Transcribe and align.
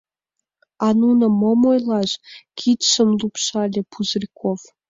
—А, 0.85 0.87
нуным 0.99 1.33
мом 1.41 1.61
ойлаш!— 1.71 2.11
кидшым 2.59 3.09
лупшале 3.19 3.81
Пузырьков. 3.91 4.59